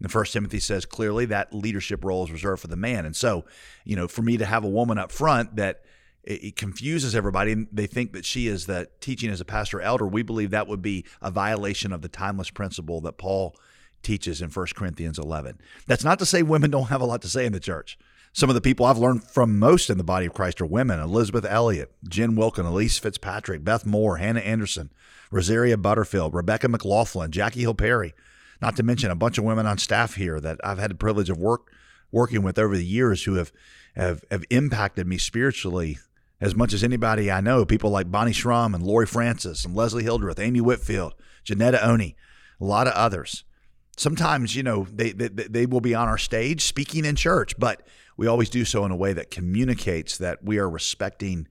And 0.00 0.10
First 0.10 0.32
Timothy 0.32 0.60
says 0.60 0.84
clearly 0.84 1.26
that 1.26 1.52
leadership 1.52 2.04
role 2.04 2.24
is 2.24 2.30
reserved 2.30 2.62
for 2.62 2.68
the 2.68 2.76
man. 2.76 3.04
And 3.04 3.16
so, 3.16 3.44
you 3.84 3.96
know, 3.96 4.06
for 4.08 4.22
me 4.22 4.36
to 4.36 4.44
have 4.44 4.64
a 4.64 4.68
woman 4.68 4.98
up 4.98 5.10
front 5.10 5.56
that 5.56 5.82
it, 6.22 6.56
confuses 6.56 7.14
everybody 7.16 7.52
and 7.52 7.68
they 7.72 7.86
think 7.86 8.12
that 8.12 8.24
she 8.24 8.46
is 8.46 8.66
the 8.66 8.88
teaching 9.00 9.30
as 9.30 9.40
a 9.40 9.44
pastor 9.44 9.80
elder, 9.80 10.06
we 10.06 10.22
believe 10.22 10.50
that 10.50 10.68
would 10.68 10.82
be 10.82 11.04
a 11.22 11.30
violation 11.30 11.92
of 11.92 12.02
the 12.02 12.08
timeless 12.08 12.50
principle 12.50 13.00
that 13.00 13.18
Paul 13.18 13.56
teaches 14.02 14.40
in 14.40 14.50
1 14.50 14.66
Corinthians 14.76 15.18
11. 15.18 15.58
That's 15.86 16.04
not 16.04 16.18
to 16.20 16.26
say 16.26 16.42
women 16.42 16.70
don't 16.70 16.88
have 16.88 17.00
a 17.00 17.06
lot 17.06 17.22
to 17.22 17.28
say 17.28 17.46
in 17.46 17.52
the 17.52 17.60
church. 17.60 17.98
Some 18.32 18.50
of 18.50 18.54
the 18.54 18.60
people 18.60 18.86
I've 18.86 18.98
learned 18.98 19.24
from 19.24 19.58
most 19.58 19.90
in 19.90 19.98
the 19.98 20.04
body 20.04 20.26
of 20.26 20.34
Christ 20.34 20.60
are 20.60 20.66
women 20.66 21.00
Elisabeth 21.00 21.44
Elliot, 21.44 21.92
Jen 22.08 22.36
Wilkin, 22.36 22.66
Elyse 22.66 23.00
Fitzpatrick, 23.00 23.64
Beth 23.64 23.86
Moore, 23.86 24.18
Hannah 24.18 24.40
Anderson, 24.40 24.90
Rosaria 25.30 25.76
Butterfield, 25.76 26.34
Rebecca 26.34 26.68
McLaughlin, 26.68 27.32
Jackie 27.32 27.60
Hill 27.60 27.74
Perry, 27.74 28.14
not 28.60 28.76
to 28.76 28.82
mention 28.82 29.10
a 29.10 29.16
bunch 29.16 29.38
of 29.38 29.44
women 29.44 29.66
on 29.66 29.78
staff 29.78 30.14
here 30.14 30.40
that 30.40 30.58
I've 30.64 30.78
had 30.78 30.90
the 30.90 30.96
privilege 30.96 31.30
of 31.30 31.38
work 31.38 31.72
working 32.10 32.42
with 32.42 32.58
over 32.58 32.76
the 32.76 32.84
years 32.84 33.24
who 33.24 33.34
have 33.34 33.52
have, 33.94 34.24
have 34.30 34.44
impacted 34.50 35.06
me 35.06 35.18
spiritually 35.18 35.98
as 36.40 36.54
much 36.54 36.72
as 36.72 36.84
anybody 36.84 37.30
I 37.30 37.40
know. 37.40 37.64
People 37.64 37.90
like 37.90 38.10
Bonnie 38.10 38.32
Schrum 38.32 38.74
and 38.74 38.82
Lori 38.82 39.06
Francis 39.06 39.64
and 39.64 39.74
Leslie 39.74 40.04
Hildreth, 40.04 40.38
Amy 40.38 40.60
Whitfield, 40.60 41.14
Janetta 41.42 41.84
Oni, 41.84 42.16
a 42.60 42.64
lot 42.64 42.86
of 42.86 42.92
others. 42.94 43.44
Sometimes, 43.96 44.54
you 44.54 44.62
know, 44.62 44.86
they, 44.92 45.10
they, 45.10 45.28
they 45.28 45.66
will 45.66 45.80
be 45.80 45.94
on 45.94 46.06
our 46.06 46.18
stage 46.18 46.62
speaking 46.62 47.04
in 47.04 47.16
church, 47.16 47.58
but 47.58 47.82
we 48.16 48.28
always 48.28 48.48
do 48.48 48.64
so 48.64 48.84
in 48.84 48.92
a 48.92 48.96
way 48.96 49.12
that 49.12 49.32
communicates 49.32 50.18
that 50.18 50.44
we 50.44 50.58
are 50.58 50.70
respecting 50.70 51.48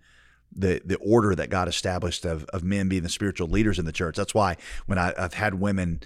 the 0.56 0.82
the 0.86 0.96
order 0.98 1.36
that 1.36 1.50
God 1.50 1.68
established 1.68 2.24
of, 2.24 2.46
of 2.46 2.64
men 2.64 2.88
being 2.88 3.04
the 3.04 3.10
spiritual 3.10 3.50
leaders 3.50 3.80
in 3.80 3.86
the 3.86 3.92
church. 3.92 4.16
That's 4.16 4.34
why 4.34 4.56
when 4.86 4.98
I, 4.98 5.14
have 5.18 5.34
had 5.34 5.56
women 5.56 6.02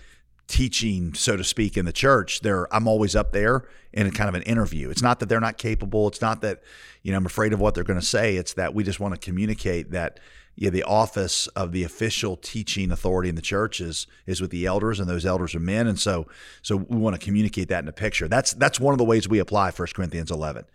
teaching, 0.51 1.13
so 1.13 1.38
to 1.38 1.43
speak, 1.43 1.77
in 1.77 1.86
the 1.86 1.93
church, 1.93 2.41
there 2.41 2.72
I'm 2.74 2.88
always 2.88 3.15
up 3.15 3.31
there 3.31 3.63
in 3.93 4.12
kind 4.12 4.27
of 4.27 4.36
an 4.36 4.41
interview. 4.43 4.89
It's 4.89 5.01
not 5.01 5.20
that 5.20 5.29
they're 5.29 5.39
not 5.39 5.58
capable. 5.58 6.08
It's 6.10 6.22
not 6.22 6.41
that 6.41 6.62
you 7.01 7.12
know 7.12 7.17
I'm 7.17 7.25
afraid 7.25 7.53
of 7.53 7.60
what 7.60 7.74
they're 7.74 7.86
going 7.86 8.00
to 8.00 8.05
say. 8.05 8.36
It's 8.36 8.53
that 8.53 8.74
we 8.74 8.84
just 8.84 9.00
want 9.00 9.13
to 9.13 9.20
communicate 9.20 9.91
that 9.91 10.20
yeah, 10.55 10.70
the 10.70 10.84
office 10.84 11.48
of 11.48 11.72
the 11.72 11.84
official 11.84 12.36
teaching 12.36 12.91
authority 12.91 13.29
in 13.29 13.36
the 13.36 13.41
church 13.41 13.79
is 13.79 14.08
is 14.27 14.41
with 14.41 14.51
the 14.51 14.65
elders, 14.65 15.00
and 15.00 15.10
those 15.10 15.25
elders 15.25 15.55
are 15.55 15.60
men, 15.60 15.88
and 15.88 15.98
so 15.98 16.27
so 16.62 16.75
we 16.75 16.98
want 16.98 17.20
to 17.20 17.25
communicate 17.25 17.70
that 17.70 17.84
in 17.84 17.88
a 17.88 17.93
picture. 17.93 18.27
That's 18.27 18.53
that's 18.53 18.79
one 18.79 18.93
of 18.93 18.98
the 18.98 19.05
ways 19.05 19.29
we 19.29 19.39
apply 19.39 19.72
1 19.72 19.88
Corinthians 19.96 20.29
11. 20.29 20.65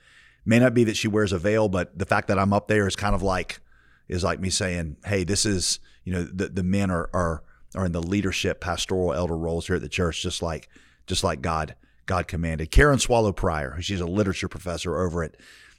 May 0.46 0.58
not 0.58 0.72
be 0.72 0.84
that 0.84 0.96
she 0.96 1.08
wears 1.08 1.32
a 1.32 1.38
veil, 1.38 1.68
but 1.68 1.98
the 1.98 2.06
fact 2.06 2.28
that 2.28 2.38
I'm 2.38 2.52
up 2.52 2.68
there 2.68 2.86
is 2.86 2.96
kind 2.96 3.14
of 3.14 3.22
like 3.22 3.60
is 4.08 4.24
like 4.24 4.40
me 4.40 4.48
saying, 4.48 4.96
hey, 5.04 5.24
this 5.24 5.44
is 5.44 5.80
you 6.04 6.12
know 6.14 6.22
the 6.22 6.48
the 6.48 6.62
men 6.62 6.90
are 6.90 7.10
are 7.12 7.42
are 7.76 7.86
in 7.86 7.92
the 7.92 8.02
leadership, 8.02 8.60
pastoral, 8.60 9.12
elder 9.12 9.36
roles 9.36 9.66
here 9.66 9.76
at 9.76 9.82
the 9.82 9.88
church, 9.88 10.22
just 10.22 10.42
like 10.42 10.68
just 11.06 11.24
like 11.24 11.42
God 11.42 11.74
God 12.06 12.28
commanded. 12.28 12.70
Karen 12.70 12.98
Swallow 12.98 13.32
Prior, 13.32 13.72
who 13.72 13.82
she's 13.82 14.00
a 14.00 14.06
literature 14.06 14.48
professor 14.48 14.98
over 14.98 15.22
at 15.22 15.36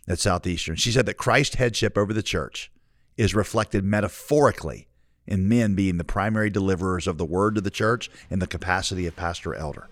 at 0.08 0.20
Southeastern, 0.20 0.77
she 0.77 0.92
said 0.92 1.06
that 1.06 1.16
Christ's 1.16 1.56
headship 1.56 1.98
over 1.98 2.13
the 2.13 2.24
church 2.24 2.72
is 3.18 3.36
reflected 3.36 3.84
metaphorically 3.84 4.88
in 5.25 5.50
men 5.50 5.75
being 5.75 5.98
the 5.98 6.04
primary 6.04 6.50
deliverers 6.50 7.08
of 7.08 7.18
the 7.18 7.25
word 7.25 7.56
to 7.56 7.62
the 7.62 7.70
church 7.70 8.10
in 8.30 8.39
the 8.39 8.48
capacity 8.48 9.06
of 9.06 9.16
pastor 9.16 9.54
elder. 9.54 9.89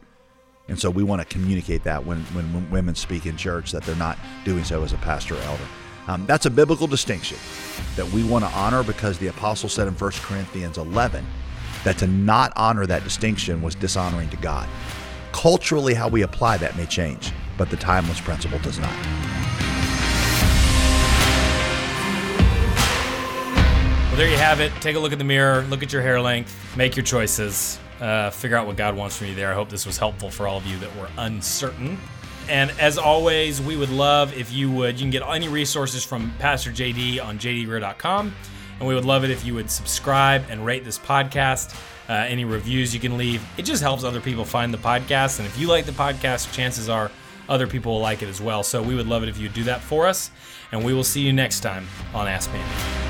And 0.68 0.80
so 0.80 0.90
we 0.90 1.04
want 1.04 1.22
to 1.22 1.28
communicate 1.28 1.84
that 1.84 2.06
when, 2.06 2.20
when, 2.34 2.52
when 2.54 2.72
women 2.72 2.96
speak 2.96 3.26
in 3.26 3.38
church 3.38 3.72
that 3.72 3.84
they're 3.84 3.96
not 3.96 4.18
doing 4.46 4.64
so 4.64 4.84
as 4.84 4.94
a 4.94 4.98
pastor 4.98 5.36
elder. 5.36 5.64
Um, 6.08 6.26
that's 6.26 6.46
a 6.46 6.50
biblical 6.50 6.88
distinction 6.88 7.38
that 7.96 8.08
we 8.12 8.24
want 8.24 8.46
to 8.46 8.52
honor 8.52 8.84
because 8.84 9.18
the 9.18 9.28
apostle 9.28 9.70
said 9.70 9.88
in 9.88 9.94
1 9.94 10.12
Corinthians 10.22 10.78
11 10.78 11.26
that 11.86 11.98
to 12.00 12.08
not 12.08 12.51
honor 12.58 12.86
that 12.86 13.04
distinction 13.04 13.62
was 13.62 13.75
dishonoring 13.75 14.30
to 14.30 14.38
God. 14.38 14.68
Culturally, 15.32 15.94
how 15.94 16.10
we 16.10 16.24
apply 16.24 16.58
that 16.58 16.75
may 16.75 16.86
change, 16.86 17.32
but 17.58 17.70
the 17.70 17.77
timeless 17.77 18.20
principle 18.20 18.60
does 18.60 18.80
not. 18.80 18.94
Well, 24.08 24.18
there 24.18 24.30
you 24.30 24.38
have 24.38 24.62
it. 24.62 24.72
Take 24.82 24.96
a 24.96 25.00
look 25.00 25.12
at 25.12 25.18
the 25.18 25.25
mirror, 25.25 25.62
look 25.63 25.84
at 25.84 25.94
your 25.94 26.01
hair 26.01 26.20
length, 26.22 26.58
make 26.77 26.96
your 26.96 27.04
choices, 27.06 27.80
uh, 28.00 28.30
figure 28.30 28.58
out 28.58 28.65
what 28.65 28.77
God 28.77 28.96
wants 28.96 29.18
from 29.18 29.27
you 29.27 29.36
there. 29.36 29.51
I 29.51 29.54
hope 29.54 29.70
this 29.70 29.86
was 29.86 29.98
helpful 29.98 30.32
for 30.32 30.48
all 30.48 30.58
of 30.58 30.65
you 30.65 30.77
that 30.80 30.96
were 30.96 31.10
uncertain. 31.18 31.98
And 32.48 32.72
as 32.80 32.98
always, 32.98 33.62
we 33.62 33.75
would 33.75 33.89
love 33.89 34.34
if 34.38 34.54
you 34.54 34.72
would. 34.72 35.00
You 35.00 35.04
can 35.04 35.10
get 35.10 35.24
any 35.27 35.50
resources 35.50 36.04
from 36.04 36.34
Pastor 36.39 36.72
JD 36.72 37.24
on 37.24 37.38
jdgreear.com. 37.39 38.34
And 38.79 38.88
we 38.88 38.96
would 38.96 39.05
love 39.05 39.24
it 39.24 39.29
if 39.29 39.46
you 39.46 39.53
would 39.53 39.72
subscribe 39.72 40.46
and 40.50 40.65
rate 40.65 40.84
this 40.84 41.00
podcast. 41.00 41.75
Uh, 42.08 42.13
any 42.13 42.46
reviews 42.46 42.94
you 42.94 43.00
can 43.00 43.17
leave. 43.17 43.44
It 43.58 43.63
just 43.63 43.82
helps 43.82 44.03
other 44.03 44.22
people 44.22 44.46
find 44.46 44.74
the 44.74 44.77
podcast. 44.77 45.39
And 45.39 45.48
if 45.48 45.58
you 45.58 45.67
like 45.67 45.86
the 45.86 45.91
podcast, 45.91 46.53
chances 46.53 46.88
are 46.88 47.10
other 47.50 47.67
people 47.67 47.94
will 47.94 48.01
like 48.01 48.22
it 48.22 48.29
as 48.29 48.41
well. 48.41 48.63
So 48.63 48.82
we 48.82 48.96
would 48.96 49.08
love 49.08 49.24
it 49.24 49.29
if 49.29 49.38
you 49.38 49.50
do 49.50 49.63
that 49.63 49.82
for 49.82 50.05
us. 50.08 50.29
And 50.72 50.84
we 50.84 50.94
will 50.94 51.03
see 51.03 51.22
you 51.22 51.34
next 51.34 51.62
time 51.62 51.88
on 52.13 52.27
Ask 52.27 52.51
Mandy. 52.51 53.05